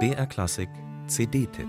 BR 0.00 0.26
Klassik 0.26 0.68
CD-Tipp 1.06 1.68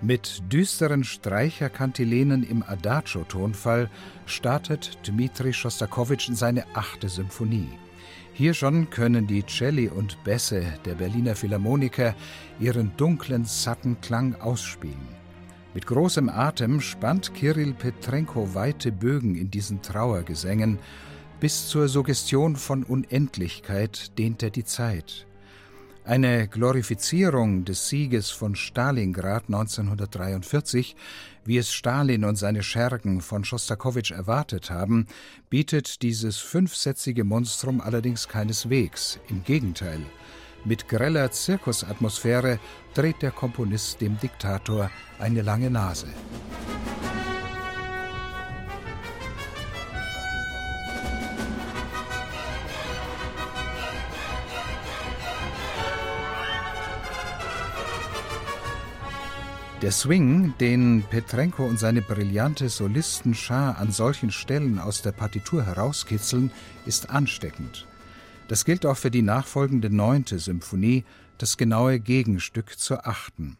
Mit 0.00 0.42
düsteren 0.52 1.02
Streicherkantilenen 1.02 2.44
im 2.44 2.62
Adagio-Tonfall 2.62 3.90
startet 4.26 4.98
Dmitri 5.06 5.52
Schostakowitsch 5.52 6.28
in 6.28 6.36
seine 6.36 6.64
achte 6.74 7.08
Symphonie. 7.08 7.68
Hier 8.34 8.54
schon 8.54 8.88
können 8.88 9.26
die 9.26 9.44
Celli 9.46 9.88
und 9.88 10.22
Bässe 10.24 10.64
der 10.86 10.94
Berliner 10.94 11.36
Philharmoniker 11.36 12.14
ihren 12.58 12.96
dunklen, 12.96 13.44
satten 13.44 14.00
Klang 14.00 14.34
ausspielen. 14.40 15.22
Mit 15.74 15.86
großem 15.86 16.30
Atem 16.30 16.80
spannt 16.80 17.34
Kirill 17.34 17.74
Petrenko 17.74 18.54
weite 18.54 18.90
Bögen 18.90 19.34
in 19.34 19.50
diesen 19.50 19.82
Trauergesängen. 19.82 20.78
Bis 21.40 21.68
zur 21.68 21.88
Suggestion 21.88 22.56
von 22.56 22.84
Unendlichkeit 22.84 24.18
dehnt 24.18 24.42
er 24.42 24.50
die 24.50 24.64
Zeit. 24.64 25.26
Eine 26.04 26.48
Glorifizierung 26.48 27.64
des 27.64 27.88
Sieges 27.88 28.30
von 28.30 28.56
Stalingrad 28.56 29.44
1943, 29.46 30.96
wie 31.44 31.58
es 31.58 31.72
Stalin 31.72 32.24
und 32.24 32.34
seine 32.34 32.64
Schergen 32.64 33.20
von 33.20 33.44
Schostakowitsch 33.44 34.10
erwartet 34.10 34.68
haben, 34.68 35.06
bietet 35.48 36.02
dieses 36.02 36.38
fünfsätzige 36.38 37.22
Monstrum 37.22 37.80
allerdings 37.80 38.26
keineswegs. 38.26 39.20
Im 39.28 39.44
Gegenteil. 39.44 40.00
Mit 40.64 40.88
greller 40.88 41.30
Zirkusatmosphäre 41.30 42.58
dreht 42.94 43.22
der 43.22 43.30
Komponist 43.30 44.00
dem 44.00 44.18
Diktator 44.18 44.90
eine 45.20 45.42
lange 45.42 45.70
Nase. 45.70 46.08
Der 59.82 59.90
Swing, 59.90 60.54
den 60.60 61.02
Petrenko 61.10 61.66
und 61.66 61.76
seine 61.76 62.02
brillante 62.02 62.68
Solistenschar 62.68 63.78
an 63.78 63.90
solchen 63.90 64.30
Stellen 64.30 64.78
aus 64.78 65.02
der 65.02 65.10
Partitur 65.10 65.66
herauskitzeln, 65.66 66.52
ist 66.86 67.10
ansteckend. 67.10 67.88
Das 68.46 68.64
gilt 68.64 68.86
auch 68.86 68.96
für 68.96 69.10
die 69.10 69.22
nachfolgende 69.22 69.90
neunte 69.90 70.38
Symphonie, 70.38 71.04
das 71.36 71.56
genaue 71.56 71.98
Gegenstück 71.98 72.78
zur 72.78 73.08
achten. 73.08 73.58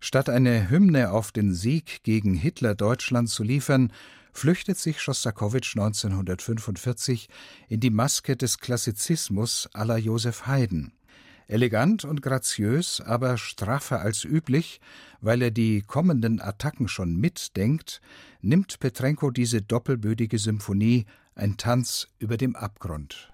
Statt 0.00 0.28
eine 0.28 0.68
Hymne 0.68 1.12
auf 1.12 1.32
den 1.32 1.54
Sieg 1.54 2.02
gegen 2.02 2.34
Hitler-Deutschland 2.34 3.30
zu 3.30 3.42
liefern, 3.42 3.90
flüchtet 4.34 4.76
sich 4.76 5.00
Schostakowitsch 5.00 5.78
1945 5.78 7.30
in 7.70 7.80
die 7.80 7.88
Maske 7.88 8.36
des 8.36 8.58
Klassizismus 8.58 9.66
aller 9.72 9.96
Joseph 9.96 10.46
Haydn. 10.46 10.92
Elegant 11.50 12.04
und 12.04 12.20
graziös, 12.20 13.00
aber 13.00 13.38
straffer 13.38 14.02
als 14.02 14.22
üblich, 14.22 14.82
weil 15.22 15.40
er 15.40 15.50
die 15.50 15.80
kommenden 15.80 16.42
Attacken 16.42 16.88
schon 16.88 17.16
mitdenkt, 17.16 18.02
nimmt 18.42 18.78
Petrenko 18.80 19.30
diese 19.30 19.62
doppelbödige 19.62 20.38
Symphonie 20.38 21.06
ein 21.34 21.56
Tanz 21.56 22.08
über 22.18 22.36
dem 22.36 22.54
Abgrund. 22.54 23.32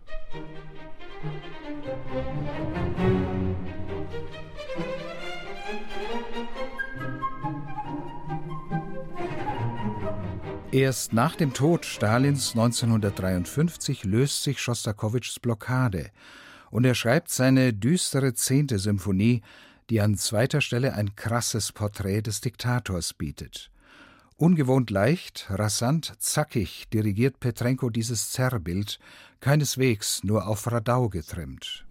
Erst 10.71 11.13
nach 11.13 11.35
dem 11.35 11.53
Tod 11.53 11.85
Stalins 11.85 12.53
1953 12.53 14.05
löst 14.05 14.45
sich 14.45 14.61
Schostakowitschs 14.61 15.41
Blockade 15.41 16.13
und 16.75 16.85
er 16.85 16.97
schreibt 16.97 17.31
seine 17.31 17.73
düstere 17.73 18.35
zehnte 18.35 18.81
Symphonie, 18.81 19.43
die 19.91 20.01
an 20.01 20.17
zweiter 20.17 20.61
Stelle 20.61 20.95
ein 20.95 21.15
krasses 21.15 21.71
Porträt 21.71 22.23
des 22.23 22.41
Diktators 22.41 23.15
bietet. 23.15 23.71
Ungewohnt 24.37 24.91
leicht, 24.91 25.47
rasant, 25.51 26.15
zackig 26.19 26.89
dirigiert 26.93 27.39
Petrenko 27.39 27.91
dieses 27.91 28.33
Zerrbild, 28.33 28.99
keineswegs 29.39 30.25
nur 30.25 30.49
auf 30.49 30.67
Radau 30.67 31.09
getrimmt. 31.09 31.87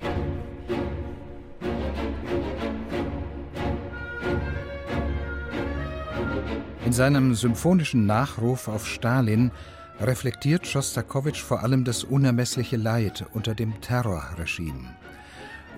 In 6.86 6.92
seinem 6.92 7.36
symphonischen 7.36 8.06
Nachruf 8.06 8.68
auf 8.68 8.86
Stalin 8.86 9.52
reflektiert 10.00 10.68
Schostakowitsch 10.68 11.42
vor 11.42 11.64
allem 11.64 11.84
das 11.84 12.04
unermessliche 12.04 12.78
Leid 12.78 13.26
unter 13.34 13.56
dem 13.56 13.80
Terrorregime. 13.82 14.96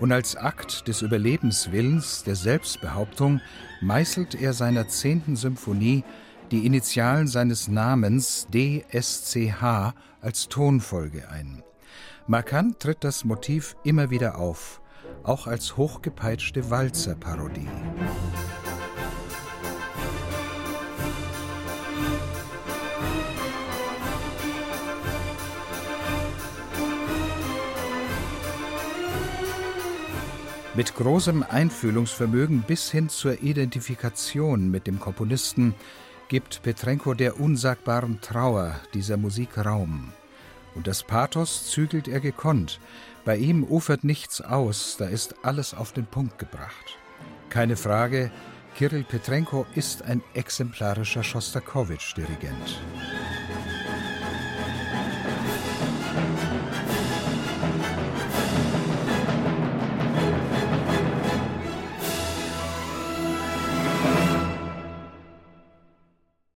Und 0.00 0.12
als 0.12 0.36
Akt 0.36 0.88
des 0.88 1.02
Überlebenswillens, 1.02 2.22
der 2.24 2.36
Selbstbehauptung, 2.36 3.40
meißelt 3.80 4.34
er 4.34 4.52
seiner 4.52 4.88
zehnten 4.88 5.36
Symphonie 5.36 6.04
die 6.50 6.66
Initialen 6.66 7.26
seines 7.28 7.68
Namens 7.68 8.46
DSCH 8.52 9.94
als 10.20 10.48
Tonfolge 10.48 11.28
ein. 11.30 11.62
Markant 12.26 12.80
tritt 12.80 13.04
das 13.04 13.24
Motiv 13.24 13.76
immer 13.84 14.10
wieder 14.10 14.38
auf, 14.38 14.80
auch 15.22 15.46
als 15.46 15.76
hochgepeitschte 15.76 16.70
Walzerparodie. 16.70 17.68
Mit 30.76 30.94
großem 30.94 31.42
Einfühlungsvermögen 31.42 32.60
bis 32.60 32.90
hin 32.90 33.08
zur 33.08 33.42
Identifikation 33.42 34.70
mit 34.70 34.86
dem 34.86 35.00
Komponisten 35.00 35.74
gibt 36.28 36.62
Petrenko 36.62 37.14
der 37.14 37.40
unsagbaren 37.40 38.20
Trauer 38.20 38.78
dieser 38.92 39.16
Musik 39.16 39.56
Raum. 39.56 40.12
Und 40.74 40.86
das 40.86 41.02
Pathos 41.02 41.70
zügelt 41.70 42.08
er 42.08 42.20
gekonnt. 42.20 42.78
Bei 43.24 43.38
ihm 43.38 43.64
ufert 43.64 44.04
nichts 44.04 44.42
aus, 44.42 44.96
da 44.98 45.06
ist 45.06 45.36
alles 45.42 45.72
auf 45.72 45.92
den 45.92 46.04
Punkt 46.04 46.38
gebracht. 46.38 46.98
Keine 47.48 47.76
Frage, 47.76 48.30
Kirill 48.76 49.04
Petrenko 49.04 49.64
ist 49.74 50.02
ein 50.02 50.22
exemplarischer 50.34 51.24
Schostakowitsch-Dirigent. 51.24 52.82